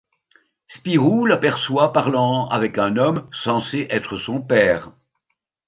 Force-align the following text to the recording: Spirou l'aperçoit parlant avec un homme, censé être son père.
Spirou 0.67 1.27
l'aperçoit 1.27 1.93
parlant 1.93 2.47
avec 2.47 2.79
un 2.79 2.97
homme, 2.97 3.29
censé 3.31 3.85
être 3.91 4.17
son 4.17 4.41
père. 4.41 4.89